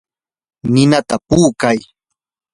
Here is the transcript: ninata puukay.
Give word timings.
ninata 0.73 1.15
puukay. 1.27 1.79